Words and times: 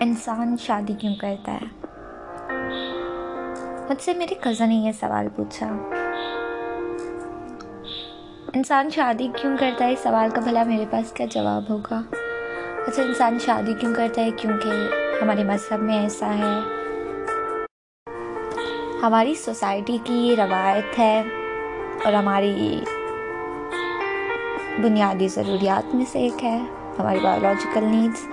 انسان 0.00 0.56
شادی 0.56 0.92
کیوں 0.92 1.14
کرتا 1.14 1.52
ہے؟ 1.52 1.86
مجھ 3.90 4.02
سے 4.02 4.14
میری 4.14 4.34
کزن 4.34 4.68
نے 4.68 4.74
یہ 4.74 4.92
سوال 4.92 5.28
پوچھا۔ 5.36 5.66
انسان 8.54 8.90
شادی 8.90 9.28
کیوں 9.40 9.56
کرتا 9.60 9.84
ہے؟ 9.84 9.92
اس 9.92 9.98
سوال 10.02 10.30
کا 10.30 10.40
بھلا 10.40 10.62
میرے 10.62 10.84
پاس 10.90 11.12
کیا 11.12 11.26
جواب 11.26 11.62
ہوگا؟ 11.70 12.00
اچھا 12.86 13.02
انسان 13.02 13.38
شادی 13.38 13.74
کیوں 13.74 13.94
کرتا 13.94 14.22
ہے؟ 14.22 14.30
کیونکہ 14.30 14.68
ہمارے 15.22 15.44
مذہب 15.44 15.82
میں 15.82 16.02
ایسا 16.02 16.34
ہے۔ 16.34 16.60
ہماری 19.02 19.34
سوسائٹی 19.34 19.98
کی 20.04 20.14
یہ 20.14 20.36
روایت 20.36 20.98
ہے 20.98 21.22
اور 22.04 22.12
ہماری 22.12 22.80
بنیادی 24.82 25.28
ضروریات 25.28 25.94
میں 25.94 26.04
سے 26.12 26.18
ایک 26.18 26.44
ہے۔ 26.44 26.58
ہماری 26.98 27.20
بایولوجیکل 27.20 27.84
نیڈس 27.84 28.26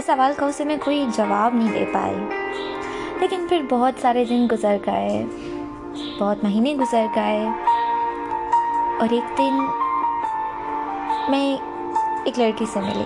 اس 0.00 0.06
سوال 0.06 0.32
کا 0.36 0.46
اسے 0.46 0.64
میں 0.64 0.76
کوئی 0.84 1.06
جواب 1.16 1.54
نہیں 1.54 1.72
دے 1.72 1.84
پائی۔ 1.92 2.16
لیکن 3.20 3.46
پھر 3.48 3.62
بہت 3.70 3.94
سارے 4.00 4.24
دن 4.24 4.46
گزر 4.52 4.76
گئے، 4.86 5.26
بہت 6.20 6.44
مہینے 6.44 6.74
گزر 6.74 7.06
گئے۔ 7.16 7.48
اور 9.00 9.08
ایک 9.10 9.38
دن 9.38 9.58
میں 11.28 11.56
ایک 12.24 12.38
لڑکی 12.38 12.64
سے 12.72 12.80
ملی۔ 12.80 13.04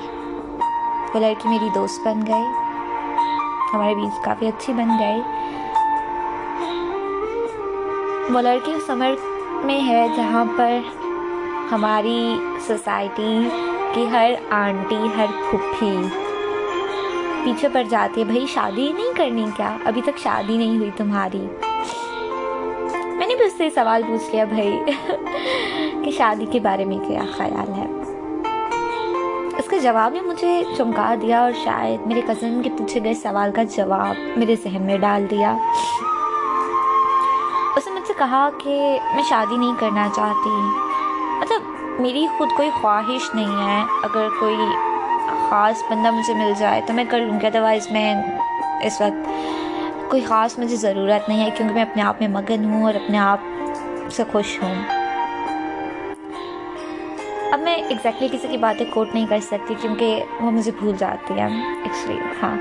وہ 1.15 1.21
لڑکی 1.21 1.49
میری 1.49 1.69
دوست 1.75 2.07
بن 2.07 2.27
گئی۔ 2.27 2.45
ہمارے 3.75 3.95
بیچ 3.95 4.25
کافی 4.25 4.47
اچھی 4.47 4.73
بن 4.73 4.89
گئی۔ 4.99 5.21
وہ 8.35 8.41
لڑکی 8.41 8.73
اس 8.73 8.91
عمر 8.91 9.15
میں 9.65 9.89
ہے 9.89 10.09
جہاں 10.17 10.45
پر 10.57 10.79
ہماری 11.71 12.37
سوسائٹی 12.67 13.49
کی 13.95 14.11
ہر 14.11 14.31
آنٹی، 14.51 15.07
ہر 15.17 15.27
پھپھی 15.51 15.97
پیچھے 17.45 17.69
پڑ 17.69 17.83
جاتی 17.83 18.21
ہے، 18.21 18.27
بھائی، 18.27 18.47
شادی 18.47 18.93
نہیں 18.93 19.13
کرنی 19.17 19.47
کیا؟ 19.57 19.77
ابھی 19.85 20.03
تک 20.03 20.19
شادی 20.19 20.57
نہیں 20.57 20.79
ہوئی 20.79 20.91
تمہاری. 20.97 21.47
میں 22.93 23.27
نے 23.27 23.35
بھی 23.35 23.45
اس 23.45 23.53
سے 23.59 23.71
سوال 23.71 24.03
پوچھ 24.03 24.31
لیا، 24.31 24.45
بھائی، 24.45 24.81
کہ 26.05 26.11
شادی 26.11 26.47
کے 26.47 26.61
بارے 26.61 26.85
میں 26.85 26.99
کیا 27.09 27.23
خیال 27.37 27.73
ہے؟ 27.73 27.87
اس 29.59 29.71
کے 29.71 29.79
جواب 29.79 30.13
نے 30.13 30.21
مجھے 30.21 30.65
چمکا 30.77 31.15
دیا 31.23 31.41
اور 31.41 31.53
شاید 31.65 32.07
میرے 32.07 32.21
کزن 32.21 32.63
کے 32.63 32.71
پوچھے 32.71 33.05
گئے 33.05 33.15
سوال 33.15 33.53
کا 33.53 33.63
جواب 33.63 34.39
میرے 34.39 34.57
ذہن 34.65 34.83
میں 34.83 34.99
ڈال 34.99 35.31
دیا۔ 35.31 35.57
اس 37.77 37.87
نے 37.87 37.93
مجھ 37.93 38.07
سے 38.07 38.13
کہا 38.19 38.49
کہ 38.59 38.99
میں 39.15 39.23
شادی 39.29 39.57
نہیں 39.57 39.73
کرنا 39.79 40.09
چاہتی۔ 40.15 40.51
مطلب 41.41 41.63
میری 42.01 42.27
خود 42.39 42.49
کوئی 42.57 42.71
خواہش 42.81 43.35
نہیں 43.35 43.67
ہے۔ 43.67 43.85
اگر 44.03 44.29
کوئی 44.41 44.57
خاص 45.55 45.83
بندہ 45.91 46.11
مجھے 46.11 46.35
مل 46.35 46.53
جائے 46.59 46.81
تو 46.87 46.93
میں 46.93 47.05
کر 47.11 47.21
لوں 47.21 47.39
گی 47.41 47.47
ادروائز 47.47 47.91
میں 47.93 48.15
اس 48.85 49.01
وقت 49.01 50.11
کوئی 50.11 50.23
خاص 50.23 50.59
مجھے 50.59 50.77
ضرورت 50.77 51.29
نہیں 51.29 51.45
ہے 51.45 51.51
کیونکہ 51.57 51.75
میں 51.75 51.83
اپنے 51.83 52.03
آپ 52.03 52.21
میں 52.21 52.29
مگن 52.29 52.65
ہوں 52.65 52.83
اور 52.85 52.95
اپنے 52.95 53.19
آپ 53.19 53.41
سے 54.13 54.23
خوش 54.33 54.59
ہوں۔ 54.63 54.75
اب 57.53 57.61
میں 57.61 57.75
ایگزیکٹلی 57.75 58.29
کسی 58.33 58.49
کی 58.49 58.57
باتیں 58.57 58.85
کوٹ 58.95 59.15
نہیں 59.15 59.27
کر 59.27 59.41
سکتی 59.43 59.75
کیونکہ 59.83 60.25
وہ 60.41 60.51
مجھے 60.51 60.73
بھول 60.79 60.97
جاتی 60.99 61.39
ہے 61.41 61.47
ایکچولی 61.47 62.19
ہاں۔ 62.43 62.55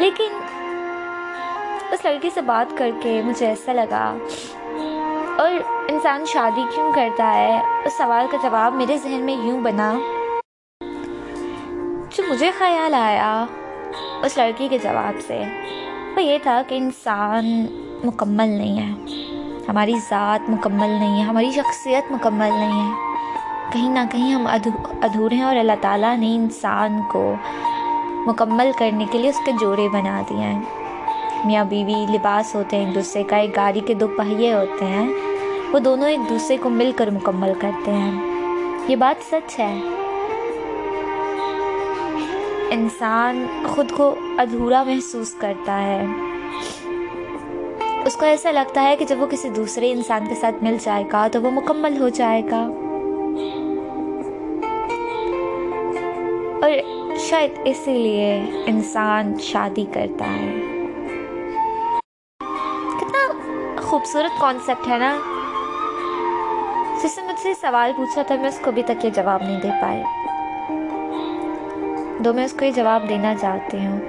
لیکن 0.00 0.38
اس 1.92 2.04
لڑکی 2.04 2.30
سے 2.34 2.40
بات 2.52 2.76
کر 2.78 2.90
کے 3.02 3.20
مجھے 3.24 3.46
ایسا 3.46 3.72
لگا، 3.72 4.04
اور 5.38 5.50
انسان 5.88 6.24
شادی 6.26 6.62
کیوں 6.74 6.90
کرتا 6.94 7.32
ہے؟ 7.34 7.60
اس 7.84 7.98
سوال 7.98 8.26
کا 8.30 8.38
جواب 8.42 8.74
میرے 8.74 8.98
ذہن 8.98 9.26
میں 9.26 9.36
یوں 9.46 9.60
بنا 9.60 9.92
مجھے 12.28 12.50
خیال 12.58 12.94
آیا 12.94 13.46
اس 14.22 14.38
لڑکی 14.38 14.68
کے 14.68 14.78
جواب 14.78 15.20
سے 15.26 15.42
وہ 16.16 16.22
یہ 16.22 16.38
تھا 16.42 16.62
کہ 16.68 16.74
انسان 16.74 17.66
مکمل 18.04 18.48
نہیں 18.48 18.78
ہے۔ 18.78 19.16
ہماری 19.68 19.94
ذات 20.08 20.50
مکمل 20.50 20.88
نہیں 20.88 21.18
ہے، 21.18 21.24
ہماری 21.24 21.50
شخصیت 21.50 22.12
مکمل 22.12 22.50
نہیں 22.52 22.88
ہے۔ 22.88 22.94
کہیں 23.72 23.90
نہ 23.90 23.98
کہیں 24.10 24.32
ہم 24.32 24.46
ادھورے 25.02 25.34
ہیں 25.34 25.42
اور 25.42 25.56
اللہ 25.56 25.72
تعالیٰ 25.80 26.16
نے 26.16 26.34
انسان 26.34 27.00
کو 27.12 27.34
مکمل 28.26 28.70
کرنے 28.78 29.04
کے 29.10 29.18
لیے 29.18 29.30
اس 29.30 29.40
کے 29.44 29.52
جوڑے 29.60 29.88
بنا 29.88 30.22
دیے 30.30 30.38
ہیں۔ 30.38 30.62
میاں 31.44 31.64
بیوی 31.64 32.06
لباس 32.12 32.54
ہوتے 32.54 32.76
ہیں، 32.76 32.86
ایک 32.86 32.94
دوسرے 32.94 33.22
کا، 33.22 33.36
ایک 33.36 33.56
گاڑی 33.56 33.80
کے 33.80 33.94
دو 33.94 34.08
پہیے 34.08 34.52
ہوتے 34.52 34.84
ہیں۔ 34.84 35.08
وہ 35.72 35.78
دونوں 35.78 36.08
ایک 36.08 36.30
دوسرے 36.30 36.56
کو 36.56 36.68
مل 36.68 36.92
کر 36.96 37.10
مکمل 37.10 37.52
کرتے 37.60 37.90
ہیں۔ 37.90 38.20
یہ 38.88 38.96
بات 38.96 39.24
سچ 39.30 39.60
ہے۔ 39.60 39.80
انسان 42.70 43.46
خود 43.66 43.92
کو 43.92 44.14
ادھورا 44.38 44.82
محسوس 44.82 45.34
کرتا 45.34 45.82
ہے۔ 45.82 46.06
اس 48.04 48.16
کو 48.16 48.26
ایسا 48.26 48.50
لگتا 48.50 48.82
ہے 48.82 48.96
کہ 48.96 49.04
جب 49.04 49.22
وہ 49.22 49.26
کسی 49.26 49.48
دوسرے 49.48 49.92
انسان 49.92 50.28
کے 50.28 50.34
ساتھ 50.34 50.64
مل 50.64 50.76
جائے 50.80 51.04
گا 51.12 51.28
تو 51.32 51.42
وہ 51.42 51.50
مکمل 51.50 52.00
ہو 52.00 52.08
جائے 52.08 52.42
گا۔ 52.50 52.60
اور 56.62 56.70
شاید 57.16 57.50
اسی 57.64 57.92
لیے 57.92 58.42
انسان 58.66 59.38
شادی 59.38 59.84
کرتا 59.94 60.24
ہے۔ 60.24 60.54
کتنا 63.00 63.32
خوبصورت 63.82 64.40
کانسیپٹ 64.40 64.88
ہے 64.88 64.98
نا۔ 64.98 65.16
جس 67.02 67.18
نے 67.18 67.24
مجھ 67.26 67.40
سے 67.40 67.52
سوال 67.60 67.92
پوچھا 67.96 68.22
تھا، 68.22 68.34
میں 68.34 68.48
اس 68.48 68.60
کو 68.64 68.70
ابھی 68.70 68.82
تک 68.82 69.04
یہ 69.04 69.10
جواب 69.10 69.42
نہیں 69.42 69.60
دے 69.60 69.70
پائی۔ 69.82 70.27
دو 72.18 72.32
میں 72.32 72.44
اس 72.44 72.52
کو 72.52 72.64
یہ 72.64 72.70
جواب 72.70 73.08
دینا 73.08 73.34
چاہتی 73.34 73.86
ہوں۔ 73.86 74.00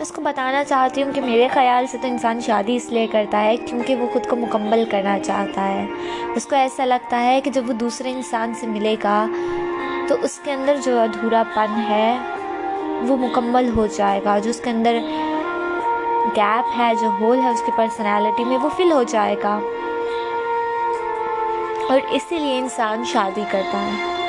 اس 0.00 0.12
کو 0.12 0.22
بتانا 0.22 0.64
چاہتی 0.64 1.02
ہوں 1.02 1.12
کہ 1.12 1.20
میرے 1.20 1.48
خیال 1.48 1.86
سے 1.86 1.98
تو 1.98 2.08
انسان 2.08 2.40
شادی 2.40 2.76
اس 2.76 2.86
لیے 2.88 3.06
کرتا 3.06 3.44
ہے 3.44 3.56
کیونکہ 3.56 3.96
وہ 3.96 4.06
خود 4.12 4.26
کو 4.26 4.36
مکمل 4.36 4.84
کرنا 4.90 5.18
چاہتا 5.18 5.68
ہے۔ 5.68 5.86
اس 6.36 6.46
کو 6.46 6.56
ایسا 6.56 6.84
لگتا 6.84 7.22
ہے 7.22 7.40
کہ 7.40 7.50
جب 7.50 7.68
وہ 7.68 7.72
دوسرے 7.72 8.10
انسان 8.10 8.54
سے 8.54 8.66
ملے 8.66 8.96
گا 9.04 9.26
تو 10.08 10.16
اس 10.22 10.40
کے 10.44 10.52
اندر 10.52 10.76
جو 10.84 11.00
ادھورا 11.00 11.42
پن 11.54 11.80
ہے 11.88 12.18
وہ 13.08 13.16
مکمل 13.16 13.70
ہو 13.76 13.86
جائے 13.86 14.20
گا، 14.24 14.38
جو 14.38 14.50
اس 14.50 14.60
کے 14.60 14.70
اندر 14.70 14.98
گیپ 16.36 16.80
ہے، 16.80 16.92
جو 17.00 17.10
ہول 17.20 17.38
ہے 17.38 17.48
اس 17.48 17.62
کی 17.66 17.72
پرسنالٹی 17.76 18.44
میں 18.44 18.58
وہ 18.58 18.68
فل 18.68 18.92
ہو 18.92 19.02
جائے 19.02 19.36
گا۔ 19.44 19.60
اور 21.88 22.00
اسی 22.10 22.38
لیے 22.38 22.58
انسان 22.58 23.04
شادی 23.04 23.44
کرتا 23.50 23.80
ہے۔ 23.80 24.23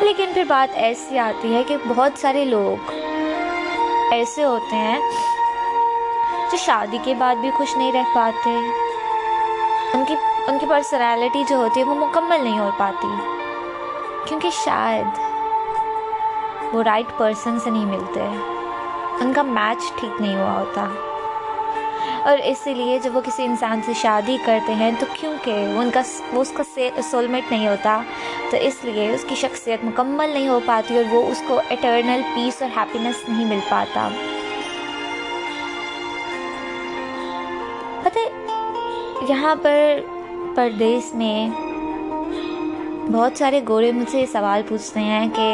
لیکن 0.00 0.30
پھر 0.34 0.44
بات 0.44 0.68
ایسی 0.74 1.18
آتی 1.18 1.54
ہے 1.54 1.62
کہ 1.64 1.76
بہت 1.88 2.18
سارے 2.18 2.44
لوگ 2.44 2.90
ایسے 4.12 4.44
ہوتے 4.44 4.76
ہیں 4.76 4.98
جو 6.52 6.56
شادی 6.56 6.98
کے 7.04 7.14
بعد 7.14 7.34
بھی 7.36 7.50
خوش 7.50 7.76
نہیں 7.76 7.92
رہ 7.92 8.02
پاتے۔ 8.14 8.50
ان 9.94 10.04
کی 10.04 10.14
ان 10.46 10.58
کی 10.58 10.66
پرسنالٹی 10.66 11.44
جو 11.48 11.56
ہوتی 11.56 11.80
ہے 11.80 11.84
وہ 11.84 11.94
مکمل 11.94 12.44
نہیں 12.44 12.58
ہو 12.58 12.70
پاتی۔ 12.78 13.08
کیونکہ 14.24 14.50
شاید 14.64 15.18
وہ 16.74 16.82
رائٹ 16.82 17.18
پرسن 17.18 17.60
سے 17.60 17.70
نہیں 17.70 17.86
ملتے۔ 17.86 18.20
ان 19.20 19.32
کا 19.32 19.42
میچ 19.42 19.92
ٹھیک 20.00 20.20
نہیں 20.20 20.36
ہوا 20.36 20.52
ہوتا۔ 20.52 20.86
اور 22.28 22.38
اسی 22.44 22.72
لیے 22.74 22.98
جب 23.02 23.16
وہ 23.16 23.20
کسی 23.24 23.44
انسان 23.44 23.80
سے 23.86 23.92
شادی 23.96 24.36
کرتے 24.44 24.72
ہیں 24.74 24.90
تو 25.00 25.06
کیونکہ 25.12 25.52
وہ 25.74 25.80
ان 25.82 25.90
کا 25.90 26.00
وہ 26.32 26.40
اس 26.40 26.52
کا 26.56 26.62
سول 27.10 27.26
میٹ 27.26 27.50
نہیں 27.52 27.66
ہوتا، 27.68 28.00
تو 28.50 28.56
اس 28.56 28.84
لیے 28.84 29.08
اس 29.14 29.24
کی 29.28 29.34
شخصیت 29.34 29.84
مکمل 29.84 30.30
نہیں 30.30 30.48
ہو 30.48 30.58
پاتی 30.66 30.96
اور 30.96 31.04
وہ 31.10 31.22
اس 31.26 31.42
کو 31.48 31.60
اٹرنل 31.70 32.22
پیس 32.34 32.60
اور 32.62 32.70
ہیپینس 32.76 33.28
نہیں 33.28 33.44
مل 33.44 33.60
پاتا۔ 33.68 34.08
پتہ 38.04 38.26
یہاں 39.28 39.54
پر 39.62 40.00
پردیس 40.56 41.14
میں 41.14 41.48
بہت 43.12 43.38
سارے 43.38 43.60
گورے 43.68 43.92
مجھ 43.92 44.10
سے 44.10 44.20
یہ 44.20 44.26
سوال 44.32 44.62
پوچھتے 44.68 45.00
ہیں 45.00 45.26
کہ 45.36 45.50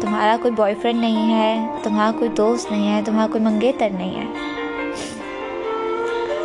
تمہارا 0.00 0.36
کوئی 0.42 0.54
بوائے 0.54 0.74
فرینڈ 0.82 1.00
نہیں 1.00 1.34
ہے، 1.34 1.78
تمہارا 1.82 2.10
کوئی 2.18 2.30
دوست 2.36 2.70
نہیں 2.72 2.92
ہے، 2.92 3.00
تمہارا 3.04 3.32
کوئی 3.32 3.44
منگیتر 3.44 3.90
نہیں 3.90 4.20
ہے۔ 4.20 4.52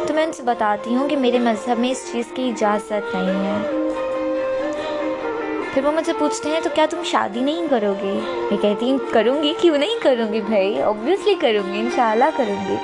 تو 0.10 0.14
میں 0.14 0.24
ان 0.24 0.32
سے 0.34 0.44
بتاتی 0.44 0.96
ہوں 0.96 1.10
کہ 1.10 1.18
میرے 1.18 1.40
مذہب 1.40 1.80
میں 1.80 1.90
اس 1.90 2.10
چیز 2.12 2.26
کی 2.34 2.50
اجازت 2.50 3.16
نہیں 3.16 3.46
ہے۔ 3.46 3.68
پھر 5.74 5.86
وہ 5.86 5.92
مجھ 5.92 6.06
سے 6.06 6.14
پوچھتے 6.20 6.50
ہیں 6.50 6.60
تو 6.64 6.70
کیا 6.76 6.86
تم 6.90 7.04
شادی 7.06 7.40
نہیں 7.40 7.68
کرو 7.70 7.94
گی 8.04 8.20
میں 8.52 8.58
کہتی 8.62 8.92
ہوں، 8.92 8.98
کروں 9.12 9.44
گی، 9.44 9.54
کیوں 9.62 9.78
نہیں 9.78 10.04
کروں 10.04 10.34
گی 10.34 10.42
بھائی؟ 10.42 10.82
اوبیسلی 10.82 11.36
کروں 11.40 11.74
گی، 11.74 11.80
انشاءاللہ 11.80 12.26
کروں 12.38 12.70
گی۔ 12.70 12.76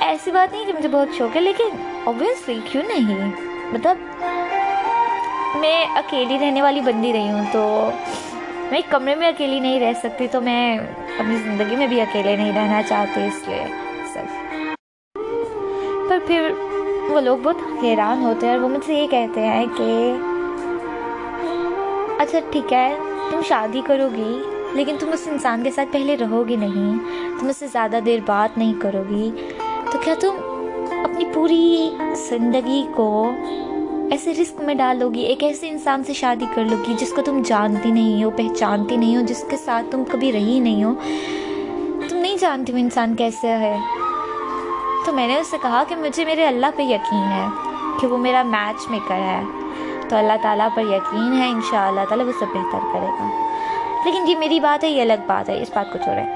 ایسی 0.00 0.30
بات 0.30 0.52
نہیں 0.52 0.64
کہ 0.64 0.72
مجھے 0.72 0.88
بہت 0.88 1.08
شوق 1.18 1.36
ہے، 1.36 1.40
لیکن 1.40 1.68
اوبیسلی 2.04 2.60
کیوں 2.72 2.82
نہیں؟ 2.88 3.30
مطلب 3.72 3.96
میں 5.54 5.84
اکیلی 5.84 6.38
رہنے 6.40 6.62
والی 6.62 6.80
بندی 6.80 7.12
رہی 7.12 7.30
ہوں، 7.30 7.44
تو 7.52 7.90
میں 8.56 8.78
ایک 8.78 8.90
کمرے 8.90 9.14
میں 9.14 9.28
اکیلی 9.28 9.60
نہیں 9.60 9.80
رہ 9.80 9.92
سکتی، 10.02 10.26
تو 10.26 10.40
میں 10.40 10.78
اپنی 11.18 11.36
زندگی 11.36 11.76
میں 11.76 11.86
بھی 11.86 12.00
اکیلے 12.00 12.36
نہیں 12.36 12.52
رہنا 12.52 12.82
چاہتی، 12.82 13.20
اس 13.20 13.48
لیے۔ 13.48 13.83
پھر 16.26 16.52
وہ 17.08 17.20
لوگ 17.20 17.38
بہت 17.42 17.56
حیران 17.82 18.22
ہوتے 18.22 18.46
ہیں 18.46 18.54
اور 18.54 18.62
وہ 18.62 18.68
مجھ 18.68 18.84
سے 18.86 18.94
یہ 18.94 19.06
کہتے 19.06 19.40
ہیں 19.40 19.66
کہ 19.76 20.12
اچھا 22.18 22.38
ٹھیک 22.50 22.72
ہے، 22.72 22.94
تم 23.30 23.40
شادی 23.48 23.80
کرو 23.86 24.08
گی، 24.16 24.42
لیکن 24.72 24.96
تم 25.00 25.06
اس 25.12 25.28
انسان 25.30 25.62
کے 25.64 25.70
ساتھ 25.70 25.88
پہلے 25.92 26.16
رہو 26.16 26.48
گی 26.48 26.56
نہیں، 26.56 26.98
تم 27.40 27.48
اس 27.48 27.56
سے 27.56 27.66
زیادہ 27.66 27.98
دیر 28.06 28.18
بات 28.26 28.58
نہیں 28.58 28.74
کرو 28.78 29.02
گی۔ 29.10 29.30
تو 29.92 29.98
کیا 30.04 30.14
تم 30.20 30.34
اپنی 31.04 31.24
پوری 31.34 31.90
زندگی 32.28 32.84
کو 32.94 33.30
ایسے 34.10 34.32
رسک 34.32 34.60
میں 34.60 34.74
ڈالو 34.74 35.10
گی، 35.10 35.20
ایک 35.20 35.44
ایسے 35.44 35.68
انسان 35.68 36.04
سے 36.04 36.12
شادی 36.12 36.44
کر 36.54 36.64
لو 36.64 36.76
گی 36.88 36.94
جس 36.98 37.12
کو 37.16 37.22
تم 37.22 37.42
جانتی 37.44 37.90
نہیں 37.90 38.24
ہو، 38.24 38.30
پہچانتی 38.30 38.96
نہیں 38.96 39.16
ہو، 39.16 39.22
جس 39.22 39.44
کے 39.50 39.56
ساتھ 39.56 39.86
تم 39.90 40.02
کبھی 40.10 40.32
رہی 40.32 40.60
نہیں 40.60 40.84
ہو؟ 40.84 40.94
تم 42.08 42.16
نہیں 42.16 42.36
جانتی 42.40 42.72
وہ 42.72 42.78
انسان 42.78 43.14
کیسے 43.14 43.48
ہے۔ 43.48 43.76
تو 45.04 45.12
میں 45.12 45.26
نے 45.26 45.38
اس 45.38 45.46
سے 45.50 45.56
کہا 45.62 45.84
کہ 45.88 45.96
مجھے 45.96 46.24
میرے 46.24 46.46
اللہ 46.46 46.66
پہ 46.76 46.82
یقین 46.82 47.32
ہے 47.32 47.46
کہ 48.00 48.06
وہ 48.06 48.18
میرا 48.18 48.42
میچ 48.42 48.90
میکر 48.90 49.14
ہے۔ 49.14 49.42
تو 50.08 50.16
اللہ 50.16 50.32
تعالیٰ 50.42 50.68
پر 50.74 50.82
یقین 50.82 51.42
ہے 51.42 51.50
ان 51.50 51.60
شاء 51.70 51.88
اللہ 51.88 52.00
تعالیٰ 52.08 52.26
وہ 52.26 52.32
سب 52.40 52.46
بہتر 52.46 52.78
کرے 52.92 53.06
گا۔ 53.06 53.48
لیکن 54.04 54.28
یہ 54.28 54.36
میری 54.36 54.60
بات 54.60 54.84
ہے، 54.84 54.88
یہ 54.90 55.02
الگ 55.02 55.22
بات 55.26 55.48
ہے، 55.48 55.62
اس 55.62 55.70
بات 55.74 55.92
کو 55.92 55.98
چھوڑیں۔ 55.98 56.26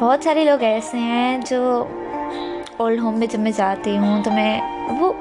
بہت 0.00 0.24
سارے 0.24 0.44
لوگ 0.44 0.62
ایسے 0.62 0.98
ہیں 0.98 1.38
جو 1.38 1.84
اولڈ 2.76 3.00
ہوم 3.00 3.18
میں 3.18 3.26
جب 3.26 3.38
میں 3.38 3.50
جاتی 3.56 3.98
ہوں 3.98 4.22
تو 4.22 4.30
میں 4.30 4.60
وہ 5.00 5.12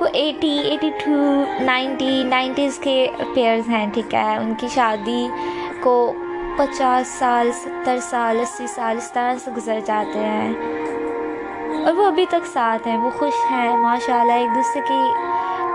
وہ 0.00 0.06
eighty 0.12 0.58
eighty 0.58 0.90
two 0.90 1.44
ninety 1.60 2.24
nineties 2.24 2.78
کے 2.78 3.08
پیئرز 3.34 3.68
ہیں، 3.68 3.86
ٹھیک 3.94 4.14
ہے۔ 4.14 4.36
ان 4.36 4.54
کی 4.54 4.68
شادی 4.68 5.28
کو 5.82 6.12
پچاس 6.56 7.08
سال، 7.08 7.52
ستر 7.52 7.98
سال، 8.02 8.40
اسی 8.40 8.66
سال، 8.66 8.96
اس 8.96 9.12
طرح 9.12 9.34
سے 9.44 9.50
گزر 9.56 9.80
جاتے 9.86 10.18
ہیں۔ 10.18 10.54
اور 11.84 11.92
وہ 11.92 12.06
ابھی 12.06 12.26
تک 12.26 12.46
ساتھ 12.52 12.88
ہیں، 12.88 12.96
وہ 12.96 13.10
خوش 13.10 13.32
ہیں 13.50 13.76
ماشاء 13.76 14.20
اللہ 14.20 14.32
ایک 14.32 14.54
دوسرے 14.54 14.80
کی 14.88 15.00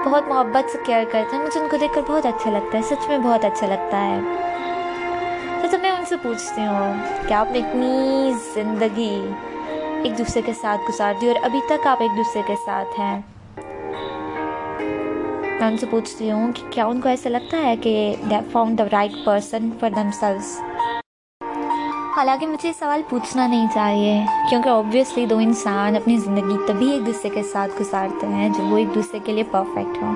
بہت 0.05 0.27
محبت 0.27 0.71
سے 0.71 0.77
کیئر 0.85 1.03
کرتے 1.11 1.35
ہیں۔ 1.37 1.43
مجھے 1.43 1.59
ان 1.59 1.67
کو 1.71 1.77
دیکھ 1.77 1.93
کر 1.95 2.01
بہت 2.07 2.25
اچھا 2.25 2.51
لگتا 2.51 2.77
ہے، 2.77 2.83
سچ 2.83 3.09
میں 3.09 3.17
بہت 3.17 3.45
اچھا 3.45 3.67
لگتا 3.67 4.07
ہے۔ 4.07 4.19
تو 5.61 5.67
جب 5.67 5.79
میں 5.81 5.91
ان 5.91 6.05
سے 6.05 6.15
پوچھتی 6.21 6.65
ہوں 6.65 6.93
کہ 7.27 7.33
آپ 7.33 7.47
نے 7.51 7.59
اتنی 7.59 8.33
زندگی 8.53 9.31
ایک 10.03 10.17
دوسرے 10.17 10.41
کے 10.41 10.53
ساتھ 10.53 10.81
گزار 10.89 11.13
دی 11.21 11.27
اور 11.27 11.35
ابھی 11.43 11.59
تک 11.69 11.87
آپ 11.87 11.97
ایک 12.01 12.17
دوسرے 12.17 12.41
کے 12.47 12.55
ساتھ 12.65 12.99
ہیں، 12.99 13.21
میں 15.59 15.69
ان 15.69 15.77
سے 15.77 15.85
پوچھتی 15.85 16.31
ہوں 16.31 16.51
کہ 16.53 16.63
کیا 16.69 16.85
ان 16.85 17.01
کو 17.01 17.09
ایسا 17.09 17.29
لگتا 17.29 17.57
ہے 17.57 17.77
کہ 17.77 18.15
they 18.29 18.35
found 18.51 18.79
the 18.79 18.83
right 18.91 19.11
person 19.25 19.69
for 19.79 19.89
themselves 20.11 20.61
حالانکہ 22.17 22.47
مجھے 22.47 22.67
یہ 22.67 22.73
سوال 22.79 23.01
پوچھنا 23.09 23.47
نہیں 23.47 23.67
چاہیے، 23.73 24.23
کیونکہ 24.49 24.69
اوبویسلی 24.69 25.25
دو 25.25 25.37
انسان 25.37 25.95
اپنی 25.95 26.17
زندگی 26.17 26.55
تبھی 26.67 26.91
ایک 26.91 27.05
دوسرے 27.05 27.29
کے 27.29 27.43
ساتھ 27.43 27.71
گزارتے 27.81 28.27
ہیں 28.27 28.49
جب 28.49 28.73
وہ 28.73 28.77
ایک 28.77 28.95
دوسرے 28.95 29.19
کے 29.23 29.31
لیے 29.31 29.43
پرفیکٹ 29.43 30.01
ہوں۔ 30.01 30.15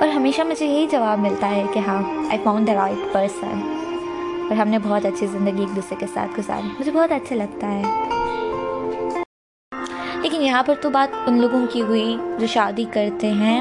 اور 0.00 0.08
ہمیشہ 0.08 0.42
مجھے 0.42 0.66
یہی 0.66 0.86
جواب 0.86 1.18
ملتا 1.18 1.50
ہے 1.50 1.64
کہ 1.72 1.78
ہاں 1.78 2.02
I 2.30 2.38
found 2.44 2.66
the 2.66 2.74
right 2.74 3.12
person 3.12 3.60
اور 4.50 4.56
ہم 4.56 4.68
نے 4.68 4.78
بہت 4.78 5.06
اچھی 5.06 5.26
زندگی 5.26 5.60
ایک 5.60 5.76
دوسرے 5.76 5.94
کے 5.98 6.06
ساتھ 6.14 6.40
گزاری۔ 6.40 6.68
مجھے 6.78 6.92
بہت 6.92 7.12
اچھا 7.12 7.36
لگتا 7.36 7.70
ہے۔ 7.70 7.82
لیکن 10.22 10.42
یہاں 10.42 10.62
پر 10.62 10.74
تو 10.82 10.90
بات 10.90 11.16
ان 11.26 11.40
لوگوں 11.40 11.66
کی 11.72 11.82
ہوئی 11.82 12.16
جو 12.38 12.46
شادی 12.46 12.84
کرتے 12.92 13.30
ہیں 13.30 13.60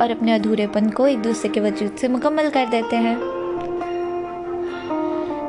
اور 0.00 0.10
اپنے 0.10 0.34
ادھورے 0.34 0.66
پن 0.72 0.90
کو 0.90 1.04
ایک 1.04 1.24
دوسرے 1.24 1.48
کے 1.48 1.60
وجود 1.60 1.98
سے 1.98 2.08
مکمل 2.08 2.48
کر 2.52 2.64
دیتے 2.72 2.96
ہیں۔ 2.96 3.16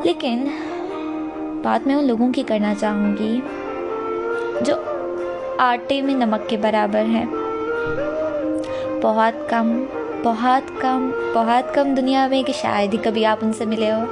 لیکن 0.03 0.47
بات 1.63 1.87
میں 1.87 1.95
ان 1.95 2.07
لوگوں 2.07 2.33
کی 2.33 2.43
کرنا 2.43 2.73
چاہوں 2.75 3.17
گی 3.19 3.41
جو 4.61 4.75
آٹے 5.57 6.01
میں 6.01 6.15
نمک 6.15 6.49
کے 6.49 6.57
برابر 6.57 7.01
ہیں۔ 7.01 7.25
بہت 9.01 9.49
کم 9.49 9.83
بہت 10.23 10.81
کم 10.81 11.11
بہت 11.35 11.73
کم 11.73 11.95
دنیا 11.95 12.27
میں 12.27 12.43
کہ 12.43 12.53
شاید 12.53 12.93
ہی 12.93 12.97
کبھی 13.03 13.25
آپ 13.25 13.37
ان 13.41 13.53
سے 13.53 13.65
ملے 13.65 13.91
ہو 13.91 14.05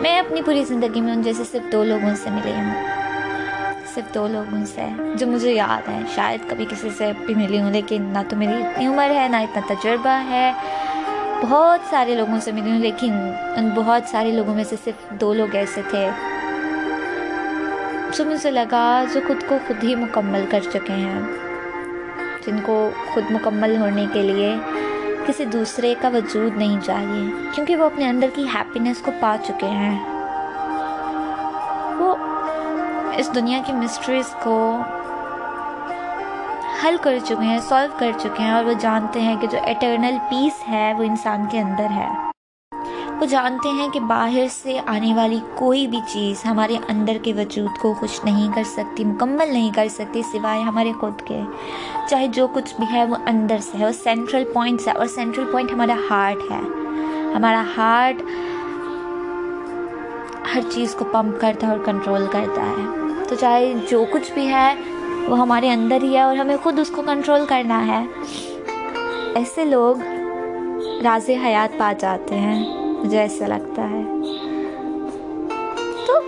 میں 0.00 0.18
اپنی 0.18 0.42
پوری 0.42 0.64
زندگی 0.64 1.00
میں 1.00 1.12
ان 1.12 1.22
جیسے 1.22 1.42
صرف 1.52 1.72
دو 1.72 1.84
لوگوں 1.84 2.14
سے 2.16 2.30
ملی 2.30 2.52
ہوں۔ 2.52 2.86
صرف 3.94 4.14
دو 4.14 4.28
لوگوں 4.28 4.64
سے، 4.64 4.86
جو 5.14 5.26
مجھے 5.26 5.52
یاد 5.52 5.88
ہے 5.88 5.98
شاید 6.14 6.50
کبھی 6.50 6.64
کسی 6.70 6.88
سے 6.98 7.12
بھی 7.26 7.34
ملی 7.34 7.60
ہوں، 7.60 7.70
لیکن 7.70 8.02
نہ 8.02 8.18
تو 8.28 8.36
میری 8.36 8.52
اتنی 8.52 8.86
عمر 8.86 9.10
ہے، 9.10 9.28
نہ 9.28 9.36
اتنا 9.36 9.74
تجربہ 9.74 10.30
ہے۔ 10.30 10.52
بہت 11.42 11.90
سارے 11.90 12.14
لوگوں 12.14 12.40
سے 12.40 12.52
ملی 12.52 12.70
ہوں، 12.70 12.78
لیکن 12.78 13.12
ان 13.56 13.70
بہت 13.74 14.02
سارے 14.10 14.32
لوگوں 14.32 14.54
میں 14.54 14.64
سے 14.64 14.76
صرف 14.84 15.10
دو 15.10 15.34
لوگ 15.34 15.54
ایسے 15.54 15.82
تھے۔ 15.90 16.10
جو 18.16 18.24
مجھے 18.24 18.50
لگا 18.50 19.04
جو 19.14 19.20
خود 19.28 19.36
کو 19.48 19.58
خود 19.68 19.84
ہی 19.84 19.94
مکمل 19.94 20.44
کر 20.50 20.60
چکے 20.72 20.92
ہیں۔ 20.92 21.20
جن 22.46 22.56
کو 22.62 22.90
خود 23.14 23.30
مکمل 23.30 23.76
ہونے 23.76 24.06
کے 24.12 24.22
لیے 24.22 24.56
کسی 25.26 25.44
دوسرے 25.44 25.94
کا 26.00 26.08
وجود 26.08 26.56
نہیں 26.56 26.80
چاہیے، 26.80 27.32
کیونکہ 27.54 27.76
وہ 27.76 27.84
اپنے 27.84 28.08
اندر 28.08 28.26
کی 28.34 28.46
ہیپینس 28.54 28.98
کو 28.98 29.10
پا 29.20 29.36
چکے 29.46 29.66
ہیں۔ 29.66 30.04
وہ 31.98 32.16
اس 33.16 33.34
دنیا 33.34 33.58
کی 33.66 33.72
مسٹریز 33.72 34.34
کو 34.42 34.78
حل 36.84 36.96
کر 37.00 37.18
چکے 37.24 37.44
ہیں 37.44 37.58
سالو 37.58 37.94
کر 37.98 38.10
چکے 38.18 38.42
ہیں 38.42 38.50
اور 38.50 38.64
وہ 38.64 38.72
جانتے 38.72 39.20
ہیں 39.20 39.36
کہ 39.40 39.46
جو 39.46 39.58
اٹرنل 39.66 40.16
پیس 40.30 40.68
ہے 40.68 40.92
وہ 40.98 41.02
انسان 41.02 41.44
کے 41.50 41.60
اندر 41.60 41.86
ہے۔ 41.90 42.08
وہ 43.20 43.24
جانتے 43.24 43.68
ہیں 43.68 43.88
کہ 43.88 44.00
باہر 44.00 44.46
سے 44.50 44.80
آنے 44.86 45.14
والی 45.14 45.40
کوئی 45.54 45.86
بھی 45.86 46.00
چیز 46.08 46.44
ہمارے 46.46 46.76
اندر 46.88 47.16
کے 47.22 47.32
وجود 47.32 47.78
کو 47.80 47.94
خوش 47.94 48.24
نہیں 48.24 48.52
کر 48.54 48.62
سکتی، 48.64 49.04
مکمل 49.04 49.52
نہیں 49.52 49.70
کر 49.70 49.88
سکتی 49.90 50.22
سوائے 50.22 50.62
ہمارے 50.62 50.92
خود 51.00 51.22
کے۔ 51.24 51.40
چاہے 52.08 52.28
جو 52.28 52.46
کچھ 52.46 52.74
بھی 52.76 52.86
ہے 52.92 53.04
وہ 53.04 53.16
اندر 53.26 53.58
سے 53.58 53.78
ہے، 53.78 53.86
وہ 53.86 53.92
سینٹرل 53.92 54.44
پوائنٹس 54.54 54.88
ہے 54.88 54.92
اور 54.92 55.06
سینٹرل 55.06 55.44
پوائنٹ 55.52 55.72
ہمارا 55.72 55.96
ہارٹ 56.10 56.52
ہے۔ 56.52 56.60
ہمارا 57.36 57.62
ہارٹ 57.76 58.22
ہر 60.54 60.60
چیز 60.70 60.94
کو 60.94 61.04
پمپ 61.04 61.40
کرتا 61.40 61.66
ہے 61.66 61.72
اور 61.72 61.80
کنٹرول 61.84 62.26
کرتا 62.32 62.62
ہے۔ 62.62 62.96
تو 63.28 63.34
چاہے 63.34 63.74
جو 63.90 64.04
کچھ 64.12 64.32
بھی 64.32 64.48
ہے 64.48 64.74
وہ 65.28 65.38
ہمارے 65.38 65.70
اندر 65.70 65.98
ہی 66.02 66.16
ہے 66.16 66.20
اور 66.20 66.36
ہمیں 66.36 66.56
خود 66.62 66.78
اس 66.78 66.90
کو 66.90 67.02
کنٹرول 67.02 67.40
کرنا 67.48 67.86
ہے۔ 67.86 68.06
ایسے 69.34 69.64
لوگ 69.64 69.96
راز 71.02 71.30
حیات 71.30 71.78
پا 71.78 71.92
جاتے 71.92 72.34
ہیں، 72.34 72.76
مجھے 72.76 73.18
ایسا 73.18 73.46
لگتا 73.46 73.90
ہے۔ 73.90 74.02
تو 76.06 76.20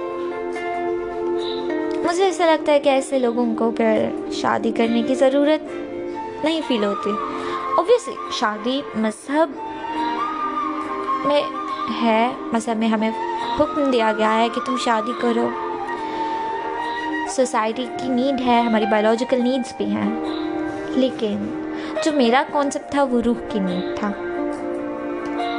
مجھے 2.08 2.24
ایسا 2.24 2.46
لگتا 2.46 2.72
ہے 2.72 2.80
کہ 2.80 2.88
ایسے 2.88 3.18
لوگوں 3.18 3.54
کو 3.54 3.70
پھر 3.70 4.08
شادی 4.32 4.72
کرنے 4.72 5.02
کی 5.02 5.14
ضرورت 5.14 5.74
نہیں 6.44 6.60
فیل 6.68 6.84
ہوتی۔ 6.84 7.10
اوبیسلی 7.76 8.14
شادی 8.32 8.80
مذہب 8.96 9.50
میں 11.24 11.42
ہے، 12.02 12.30
مذہب 12.52 12.76
میں 12.76 12.88
ہمیں 12.88 13.10
حکم 13.60 13.90
دیا 13.90 14.12
گیا 14.12 14.38
ہے 14.38 14.48
کہ 14.54 14.60
تم 14.66 14.76
شادی 14.76 15.12
کرو۔ 15.20 15.48
سوسائٹی 17.38 17.86
کی 17.98 18.08
نیڈ 18.08 18.40
ہے، 18.40 18.60
ہماری 18.60 18.86
بایولوجیکل 18.90 19.42
نیڈس 19.42 19.72
بھی 19.76 19.84
ہیں. 19.86 20.10
لیکن 20.96 21.46
جو 22.04 22.12
میرا 22.12 22.42
کانسیپٹ 22.52 22.90
تھا، 22.90 23.02
وہ 23.02 23.20
روح 23.24 23.40
کی 23.48 23.58
نیڈ 23.58 23.98
تھا. 23.98 24.10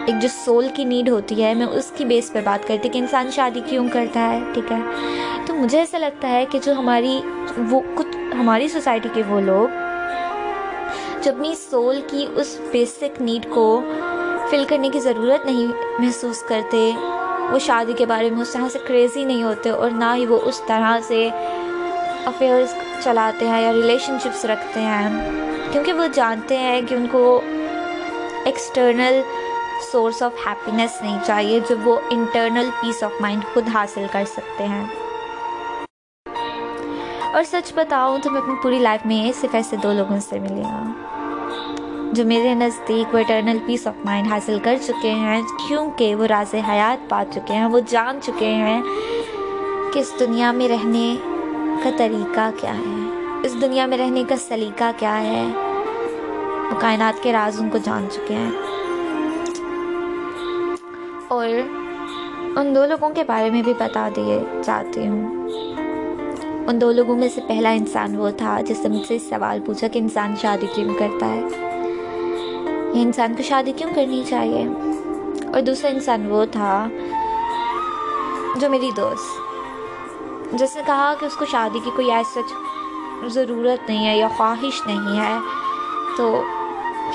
ایک 0.06 0.22
جو 0.22 0.28
سول 0.46 0.68
کی 0.76 0.84
نیڈ 0.84 1.10
ہوتی 1.10 1.44
ہے، 1.44 1.54
میں 1.54 1.66
اس 1.66 1.92
کی 1.96 2.06
بیس 2.06 2.32
پہ 2.34 2.40
بات 2.44 2.68
کرتی 2.68 2.90
کہ 2.90 2.98
انسان 2.98 3.30
شادی 3.32 3.62
کیوں 3.66 3.88
کرتا 3.92 4.30
ہے، 4.30 4.40
ٹھیک 4.54 4.72
ہے؟ 4.72 4.80
تو 5.46 5.54
مجھے 5.56 5.80
ایسا 5.80 5.98
لگتا 5.98 6.30
ہے 6.30 6.46
کہ 6.52 6.60
جو 6.64 6.74
ہماری، 6.74 7.20
وہ 7.72 7.80
کچھ 7.96 8.18
ہماری 8.40 8.68
سوسائٹی 8.68 9.10
کے 9.14 9.24
وہ 9.30 9.40
لوگ، 9.42 9.78
جو 11.24 11.32
اپنی 11.32 11.54
سول 11.70 12.02
کی 12.08 12.26
اس 12.36 12.58
بیسک 12.72 13.22
نیڈ 13.22 13.46
کو 13.50 13.66
فل 14.50 14.64
کرنے 14.68 14.90
کی 14.90 15.00
ضرورت 15.00 15.46
نہیں 15.46 15.68
محسوس 16.00 16.44
کرتے، 16.48 16.92
وہ 17.52 17.60
شادی 17.60 17.94
کے 17.98 18.06
بارے 18.06 18.30
میں 18.30 18.42
اس 18.42 18.50
طرح 18.50 18.68
سے 18.70 18.80
کریزی 18.88 19.24
نہیں 19.26 19.44
ہوتے 19.44 19.70
اور 19.70 19.92
نہ 19.92 20.14
ہی 20.16 20.26
وہ 20.26 20.40
اس 20.44 20.62
طرح 20.68 20.98
سے 21.08 21.28
افیئرس 22.26 22.74
چلاتے 23.04 23.48
ہیں 23.48 23.62
یا 23.62 23.74
ریلیشن 23.74 24.18
شپس 24.20 24.46
رکھتے 24.46 24.80
ہیں۔ 24.80 25.30
کیونکہ 25.72 25.94
وہ 25.94 26.06
جانتے 26.14 26.58
ہیں 26.58 26.82
کہ 26.82 26.96
ان 26.96 27.08
کو 27.12 27.42
ایکسٹرنل 28.46 29.22
سورس 29.92 30.24
آف 30.24 30.32
ہیپینس 30.48 31.02
نہیں 31.02 31.20
چاہیے 31.26 31.60
جب 31.70 31.88
وہ 31.88 32.00
انٹرنل 32.10 32.70
پیس 32.82 33.04
آف 33.04 33.12
مائنڈ 33.22 33.44
خود 33.54 33.70
حاصل 33.74 34.06
کر 34.12 34.24
سکتے 34.26 34.64
ہیں۔ 34.64 34.86
اور 37.34 37.44
سچ 37.44 37.74
بتاؤں 37.76 38.18
تو 38.24 38.30
میں 38.30 38.42
اپنی 38.42 38.54
پوری 38.64 38.80
لائف 38.80 39.06
میں 39.06 39.32
صرف 39.42 39.56
ایسے 39.56 39.76
دو 39.76 39.94
لوگوں 39.94 40.20
سے 40.20 40.40
ملی 40.40 40.62
ہوں 40.62 40.94
جو 42.14 42.26
میرے 42.26 42.54
نزدیک 42.54 43.14
وہ 43.14 43.20
اٹرنل 43.20 43.58
پیس 43.66 43.88
آف 43.88 44.06
مائنڈ 44.06 44.32
حاصل 44.32 44.60
کر 44.64 44.76
چکے 44.88 45.12
ہیں، 45.12 45.42
کیونکہ 45.68 46.16
وہ 46.16 46.26
راز 46.26 46.56
حیات 46.56 47.10
پا 47.10 47.24
چکے 47.34 47.54
ہیں، 47.54 47.66
وہ 47.66 47.80
جان 47.88 48.20
چکے 48.22 48.48
ہیں 48.48 48.82
کہ 49.94 50.00
اس 50.00 50.14
دنیا 50.20 50.52
میں 50.52 50.70
رہنے 50.70 51.16
کا 51.84 51.90
طریقہ 51.98 52.50
کیا 52.58 52.78
ہے؟ 52.78 53.10
اس 53.44 53.62
دنیا 53.62 53.86
میں 53.86 53.98
رہنے 53.98 54.24
کا 54.30 54.36
سلیقہ 54.38 54.92
کیا 54.98 55.22
ہے؟ 55.22 55.46
وہ 56.72 56.80
کائنات 56.80 57.24
کے 57.24 57.34
راز 57.34 57.62
ان 57.62 57.70
کو 57.70 57.78
جان 57.78 58.08
چکے 58.12 58.34
ہیں۔ 58.34 58.52
اور 61.28 61.48
ان 62.56 62.76
دو 62.76 62.86
لوگوں 62.86 63.10
کے 63.10 63.24
بارے 63.24 63.50
میں 63.50 63.62
بھی 63.62 63.74
بتا 63.80 64.10
دیے 64.16 64.44
چاہتی 64.66 65.08
ہوں۔ 65.08 65.50
ان 66.68 66.82
دو 66.82 66.92
لوگوں 66.92 67.16
میں 67.16 67.28
سے 67.36 67.42
پہلا 67.48 67.70
انسان 67.70 68.16
وہ 68.16 68.30
تھا 68.38 68.62
جس 68.62 68.80
نے 68.80 68.90
مجھ 68.90 69.08
سے 69.08 69.20
سوال 69.20 69.60
پوچھا 69.66 69.88
کہ 69.88 70.00
انسان 70.00 70.36
شادی 70.42 70.66
کیوں 70.76 70.94
کرتا 70.94 71.28
ہے؟ 71.28 71.42
کہ 72.94 73.00
انسان 73.00 73.36
کو 73.36 73.44
شادی 73.44 73.72
کیوں 73.72 73.90
کرنی 73.96 74.24
چاہیے؟ 74.30 74.68
اور 75.54 75.62
دوسرا 75.62 75.90
انسان 75.90 76.32
وہ 76.32 76.46
تھا 76.46 76.88
جو 78.56 78.70
میری 78.70 78.90
دوست۔ 78.98 79.49
جس 80.54 80.76
نے 80.76 80.82
کہا 80.86 81.14
کہ 81.20 81.26
اس 81.26 81.36
کو 81.36 81.46
شادی 81.46 81.80
کی 81.84 81.92
کوئی 81.96 82.12
ایسا 82.12 82.40
ضرورت 83.28 83.90
نہیں 83.90 84.08
ہے 84.08 84.18
یا 84.18 84.28
خواہش 84.38 84.82
نہیں 84.86 85.20
ہے، 85.20 85.38
تو 86.18 86.44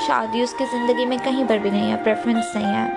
شادی 0.06 0.42
اس 0.42 0.54
کی 0.58 0.64
زندگی 0.72 1.04
میں 1.04 1.16
کہیں 1.24 1.48
پر 1.48 1.58
بھی 1.58 1.70
نہیں 1.70 1.92
ہے 1.92 1.96
پریفرنس 2.04 2.44
نہیں 2.54 2.74
ہے۔ 2.74 2.94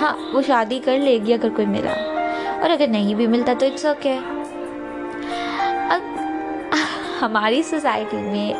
ہاں 0.00 0.16
وہ 0.32 0.42
شادی 0.42 0.80
کر 0.84 0.98
لے 0.98 1.18
گی 1.26 1.34
اگر 1.34 1.48
کوئی 1.48 1.66
ملا۔ 1.66 1.92
اور 2.60 2.70
اگر 2.70 2.86
نہیں 2.86 3.14
بھی 3.14 3.26
ملتا 3.26 3.52
تو 3.58 3.66
اٹس 3.66 3.84
اوکے 3.84 4.18
اب 5.90 6.00
ہماری 7.20 7.62
سوسائٹی 7.62 8.16
میں، 8.16 8.52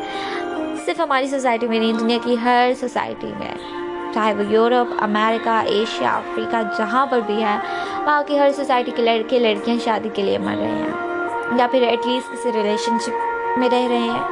صرف 0.86 1.00
ہماری 1.00 1.26
سوسائٹی 1.26 1.68
میں 1.68 1.78
نہیں، 1.78 1.92
دنیا 1.92 2.18
کی 2.24 2.36
ہر 2.44 2.72
سوسائٹی 2.80 3.32
میں۔ 3.38 3.83
چاہے 4.14 4.35
وہ 4.35 4.42
یورپ، 4.49 4.94
امریکہ، 5.00 5.62
ایشیا، 5.66 6.16
افریقہ، 6.16 6.56
جہاں 6.78 7.06
پر 7.06 7.21
بھی 7.26 7.44
ہے 7.44 7.56
وہاں 7.97 8.23
کی 8.26 8.38
ہر 8.38 8.50
سوسائٹی 8.56 8.90
کے 8.97 9.02
لڑکے 9.02 9.38
لڑکیاں 9.38 9.76
شادی 9.85 10.09
کے 10.14 10.23
لیے 10.23 10.38
مر 10.38 10.56
رہے 10.56 10.66
ہیں 10.66 10.92
یا 11.59 11.66
پھر 11.66 11.83
ایٹ 11.83 12.06
لیسٹ 12.06 12.33
کسی 12.33 12.52
ریلیشن 12.52 12.99
شپ 12.99 13.59
میں 13.59 13.68
رہ 13.68 13.87
رہے 13.88 13.99
ہیں۔ 13.99 14.23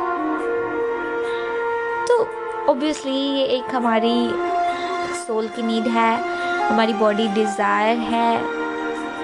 تو 2.08 2.24
اوبیسلی 2.66 3.16
یہ 3.16 3.44
ایک 3.44 3.74
ہماری 3.74 4.28
سول 5.26 5.46
کی 5.54 5.62
نیڈ 5.62 5.88
ہے، 5.94 6.16
ہماری 6.70 6.92
باڈی 6.98 7.26
ڈیزائر 7.34 7.96
ہے 8.10 8.38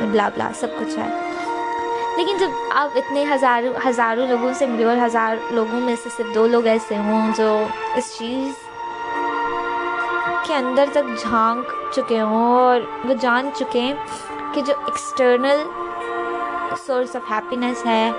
بلا 0.00 0.28
بلا 0.34 0.50
سب 0.60 0.66
کچھ 0.78 0.98
ہے۔ 0.98 1.08
لیکن 2.16 2.36
جب 2.38 2.48
آپ 2.70 2.90
اتنے 2.94 3.24
ہزاروں 3.34 3.88
ہزاروں 3.88 4.26
لوگوں 4.26 4.52
سے 4.52 4.66
ملے 4.66 4.84
اور 4.84 4.96
ہزار 5.06 5.36
لوگوں 5.50 5.80
میں 5.80 5.96
سے 6.02 6.08
صرف 6.16 6.34
دو 6.34 6.46
لوگ 6.46 6.66
ایسے 6.66 6.96
ہوں 6.96 7.32
جو 7.36 7.64
اس 7.96 8.18
چیز 8.18 8.67
کے 10.46 10.54
اندر 10.54 10.84
تک 10.92 11.20
جھانک 11.20 11.72
چکے 11.94 12.20
ہوں 12.20 12.58
اور 12.58 12.80
وہ 13.04 13.14
جان 13.14 13.50
چکے 13.56 13.80
ہیں 13.80 13.94
کہ 14.54 14.60
جو 14.60 14.74
ایکسٹرنل 14.86 15.62
سورس 16.86 17.16
آف 17.16 17.30
ہیپینس 17.30 17.86
ہے، 17.86 18.10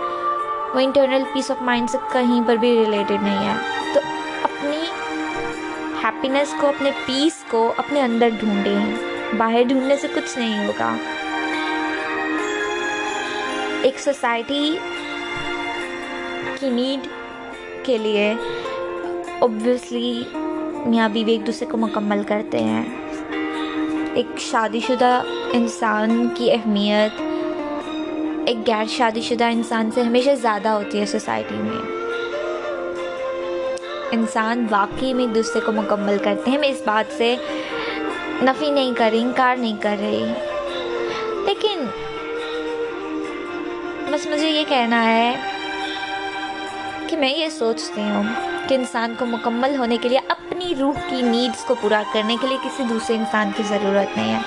وہ 0.73 0.79
انٹرنل 0.79 1.23
پیس 1.33 1.51
آف 1.51 1.61
مائنڈ 1.61 1.89
سے 1.89 1.97
کہیں 2.11 2.41
پر 2.47 2.55
بھی 2.55 2.71
ریلیٹڈ 2.79 3.23
نہیں 3.23 3.49
ہے۔ 3.49 3.55
تو 3.93 3.99
اپنی 4.43 4.81
ہیپینس 6.03 6.53
کو، 6.61 6.67
اپنے 6.67 6.91
پیس 7.05 7.43
کو 7.47 7.73
اپنے 7.77 8.01
اندر 8.01 8.29
ڈھونڈیں 8.39 8.85
باہر 9.37 9.63
ڈھونڈنے 9.63 9.97
سے 9.97 10.07
کچھ 10.15 10.37
نہیں 10.37 10.67
ہوگا۔ 10.67 10.95
ایک 13.81 13.99
سوسائٹی 13.99 14.77
کی 16.59 16.69
نیڈ 16.69 17.07
کے 17.85 17.97
لیے 17.97 18.35
اوبویسلی 19.39 20.23
میاں 20.85 21.09
بیوی 21.09 21.31
ایک 21.31 21.47
دوسرے 21.47 21.67
کو 21.71 21.77
مکمل 21.77 22.23
کرتے 22.27 22.59
ہیں۔ 22.59 22.85
ایک 24.13 24.39
شادی 24.39 24.79
شدہ 24.79 25.21
انسان 25.53 26.27
کی 26.35 26.51
اہمیت، 26.51 27.21
ایک 28.45 28.57
غیر 28.67 28.85
شادی 28.89 29.21
شدہ 29.21 29.43
انسان 29.43 29.91
سے 29.91 30.01
ہمیشہ 30.01 30.29
زیادہ 30.41 30.69
ہوتی 30.69 30.99
ہے 30.99 31.05
سوسائٹی 31.05 31.55
میں۔ 31.55 31.99
انسان 34.11 34.65
واقعی 34.71 35.13
میں 35.13 35.23
ایک 35.23 35.35
دوسرے 35.35 35.59
کو 35.65 35.71
مکمل 35.71 36.17
کرتے 36.23 36.51
ہیں۔ 36.51 36.57
میں 36.57 36.69
اس 36.69 36.81
بات 36.85 37.17
سے 37.17 37.35
نفی 38.43 38.69
نہیں 38.69 38.93
کر 38.97 39.09
رہی، 39.13 39.21
انکار 39.21 39.57
نہیں 39.57 39.75
کر 39.81 39.95
رہی۔ 39.99 40.25
لیکن 41.45 41.85
بس 44.11 44.27
مجھے 44.27 44.49
یہ 44.49 44.63
کہنا 44.67 45.05
ہے 45.05 45.35
کہ 47.07 47.17
میں 47.17 47.37
یہ 47.37 47.49
سوچتی 47.49 48.01
ہوں 48.01 48.23
کہ 48.67 48.75
انسان 48.75 49.13
کو 49.19 49.25
مکمل 49.25 49.75
ہونے 49.77 49.97
کے 50.01 50.09
لیے 50.09 50.19
اب 50.27 50.48
اپنی 50.59 50.75
روح 50.75 50.93
کی 51.09 51.21
نیڈز 51.21 51.65
کو 51.65 51.75
پورا 51.81 52.03
کرنے 52.13 52.35
کے 52.41 52.47
لیے 52.47 52.57
کسی 52.63 52.83
دوسرے 52.83 53.15
انسان 53.15 53.51
کی 53.57 53.63
ضرورت 53.63 54.17
نہیں 54.17 54.35
ہے۔ 54.35 54.39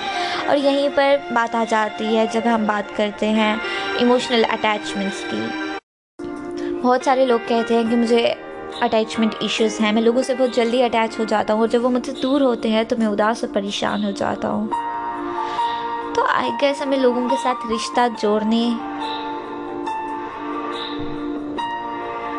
اور 0.47 0.57
یہیں 0.57 0.89
پر 0.95 1.15
بات 1.31 1.55
آ 1.55 1.63
جاتی 1.69 2.17
ہے، 2.17 2.25
جب 2.31 2.41
ہم 2.45 2.65
بات 2.65 2.97
کرتے 2.97 3.29
ہیں 3.29 3.55
ایموشنل 3.97 4.45
اٹیچمنٹس 4.49 5.25
کی۔ 5.31 5.41
بہت 6.83 7.01
سارے 7.05 7.25
لوگ 7.25 7.39
کہتے 7.47 7.75
ہیں 7.75 7.83
کہ 7.89 7.95
مجھے 7.95 8.33
اٹیچمنٹ 8.81 9.35
ایشوز 9.39 9.81
ہیں، 9.81 9.91
میں 9.91 10.01
لوگوں 10.01 10.23
سے 10.23 10.35
بہت 10.35 10.55
جلدی 10.55 10.83
اٹیچ 10.83 11.19
ہو 11.19 11.23
جاتا 11.23 11.53
ہوں 11.53 11.61
اور 11.61 11.67
جب 11.67 11.85
وہ 11.85 11.89
مجھ 11.89 12.05
سے 12.05 12.11
دور 12.23 12.41
ہوتے 12.41 12.69
ہیں 12.69 12.83
تو 12.83 12.95
میں 12.97 13.07
اداس 13.07 13.43
اور 13.43 13.55
پریشان 13.55 14.03
ہو 14.03 14.11
جاتا 14.11 14.49
ہوں۔ 14.49 14.67
تو 16.13 16.25
آئی 16.35 16.51
گیس 16.61 16.81
ہمیں 16.81 16.97
لوگوں 16.97 17.29
کے 17.29 17.35
ساتھ 17.43 17.71
رشتہ 17.71 18.01
جوڑنے 18.21 18.69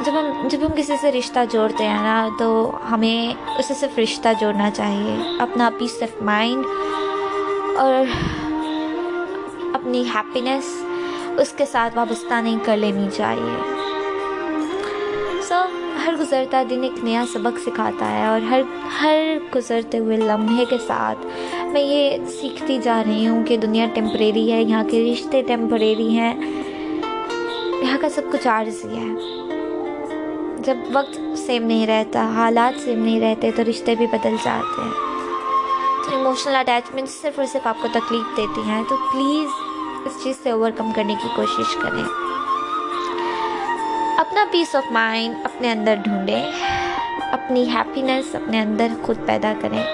جب 0.04 0.12
ہم 0.12 0.48
جب 0.48 0.58
ہم 0.62 0.72
کسی 0.76 0.92
سے 1.00 1.12
رشتہ 1.12 1.38
جوڑتے 1.52 1.84
ہیں 1.84 2.02
نا، 2.02 2.28
تو 2.38 2.70
ہمیں 2.90 3.34
اسے 3.58 3.74
صرف 3.74 3.98
رشتہ 3.98 4.28
جوڑنا 4.40 4.70
چاہیے۔ 4.70 5.36
اپنا 5.40 5.70
پیس 5.78 6.02
آف 6.02 6.22
مائنڈ 6.22 6.64
اور 7.76 7.94
اپنی 9.74 10.02
ہیپینس 10.14 10.64
اس 11.38 11.52
کے 11.52 11.66
ساتھ 11.66 11.96
وابستہ 11.96 12.34
نہیں 12.34 12.58
کر 12.64 12.76
لینی 12.76 13.08
چاہیے۔ 13.16 13.72
سو 15.48 15.54
ہر 16.06 16.14
گزرتا 16.20 16.62
دن 16.70 16.82
ایک 16.82 17.04
نیا 17.04 17.24
سبق 17.32 17.58
سکھاتا 17.58 18.10
ہے 18.10 18.26
اور 18.26 18.40
ہر 18.40 18.60
ہر 19.00 19.18
گزرتے 19.54 19.98
ہوئے 19.98 20.16
لمحے 20.16 20.64
کے 20.64 20.78
ساتھ 20.86 21.26
میں 21.64 21.80
یہ 21.80 22.24
سیکھتی 22.40 22.78
جا 22.82 23.02
رہی 23.06 23.26
ہوں 23.26 23.44
کہ 23.44 23.56
دنیا 23.56 23.86
ٹیمپریری 23.94 24.52
ہے، 24.52 24.62
یہاں 24.62 24.84
کے 24.90 25.12
رشتے 25.12 25.42
ٹیمپریری 25.42 26.08
ہیں، 26.18 26.34
یہاں 27.82 27.98
کا 28.00 28.08
سب 28.08 28.22
کچھ 28.32 28.48
عارضی 28.48 28.96
ہے۔ 28.96 29.43
جب 30.64 30.76
وقت 30.92 31.38
سیم 31.38 31.62
نہیں 31.62 31.86
رہتا، 31.86 32.30
حالات 32.34 32.80
سیم 32.80 33.04
نہیں 33.04 33.20
رہتے، 33.20 33.50
تو 33.50 33.62
رشتے 33.70 33.94
بھی 33.94 34.06
بدل 34.06 34.36
جاتے 34.44 34.82
ہیں۔ 34.82 34.90
تو 36.04 36.16
ایموشنل 36.16 36.54
اٹیچمنٹ 36.54 37.08
صرف 37.08 37.38
اور 37.38 37.46
صرف 37.46 37.66
آپ 37.66 37.76
کو 37.82 37.88
تکلیف 37.92 38.36
دیتی 38.36 38.62
ہیں، 38.62 38.82
تو 38.88 38.96
پلیز 38.96 39.50
اس 40.06 40.24
چیز 40.24 40.36
سے 40.42 40.50
اوور 40.50 40.70
کم 40.70 40.92
کرنے 40.92 41.14
کی 41.22 41.28
کوشش 41.36 41.76
کریں۔ 41.76 42.04
اپنا 44.18 44.44
پیس 44.50 44.74
آف 44.74 44.92
مائنڈ 44.92 45.36
اپنے 45.44 45.70
اندر 45.70 45.94
ڈھونڈیں، 46.04 46.50
اپنی 47.32 47.68
ہیپینس 47.68 48.34
اپنے 48.34 48.60
اندر 48.60 48.86
خود 49.02 49.16
پیدا 49.26 49.52
کریں۔ 49.60 49.84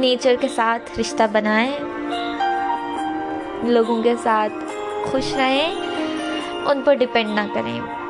نیچر 0.00 0.34
کے 0.40 0.48
ساتھ 0.48 1.00
رشتہ 1.00 1.22
بنائیں، 1.32 1.72
لوگوں 3.62 4.02
کے 4.02 4.14
ساتھ 4.22 4.52
خوش 5.04 5.34
رہیں، 5.34 5.74
ان 6.66 6.82
پر 6.82 6.94
ڈپینڈ 6.94 7.30
نہ 7.30 7.54
کریں۔ 7.54 8.05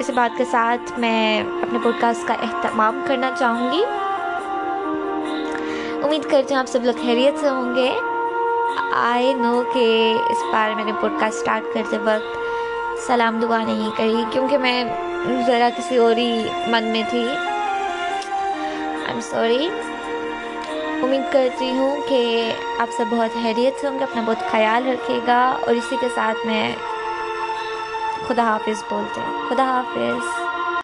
اس 0.00 0.10
بات 0.10 0.38
کے 0.38 0.44
ساتھ 0.44 0.98
میں 0.98 1.42
اپنے 1.42 1.78
پوڈ 1.82 1.94
کاسٹ 2.00 2.28
کا 2.28 2.34
اہتمام 2.34 3.00
کرنا 3.06 3.30
چاہوں 3.38 3.72
گی۔ 3.72 3.84
امید 6.02 6.30
کرتی 6.30 6.54
ہوں 6.54 6.60
آپ 6.60 6.66
سب 6.66 6.84
لوگ 6.84 6.92
خیریت 7.02 7.40
سے 7.40 7.48
ہوں 7.48 7.74
گے۔ 7.74 7.90
آئی 8.92 9.34
نو 9.34 9.62
کہ 9.74 10.14
اس 10.30 10.38
بار 10.52 10.70
میں 10.74 10.84
نے 10.84 10.92
پوڈ 11.00 11.12
کاسٹ 11.20 11.36
اسٹارٹ 11.36 11.74
کرتے 11.74 11.98
وقت 11.98 12.38
سلام 13.06 13.40
دعا 13.40 13.62
نہیں 13.62 13.90
کری 13.96 14.24
کیونکہ 14.30 14.58
میں 14.58 14.84
ذرا 15.46 15.68
کسی 15.76 15.96
اور 15.96 16.16
ہی 16.16 16.48
من 16.66 16.84
میں 16.84 17.02
تھی۔ 17.10 17.26
آئی 17.28 19.08
ایم 19.08 19.20
سوری 19.20 19.68
امید 21.02 21.32
کرتی 21.32 21.70
ہوں 21.70 21.96
کہ 22.08 22.52
آپ 22.78 22.88
سب 22.96 23.04
بہت 23.10 23.34
خیریت 23.42 23.80
سے 23.80 23.88
ہوں 23.88 23.98
گے، 23.98 24.04
اپنا 24.04 24.22
بہت 24.26 24.50
خیال 24.50 24.88
رکھے 24.88 25.18
گا 25.26 25.56
اور 25.66 25.74
اسی 25.74 25.96
کے 26.00 26.08
ساتھ 26.14 26.46
میں 26.46 26.76
خدا 28.30 28.42
حافظ 28.42 28.84
بولتے 28.90 29.20
ہیں۔ 29.20 29.50
خدا 29.50 29.64
حافظ۔ 29.64 30.49